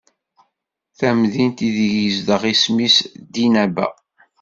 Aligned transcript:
Tamdint 0.97 1.59
ideg 1.67 1.93
izdeɣ 2.07 2.41
isem-is 2.51 2.95
Dinaba. 3.33 3.87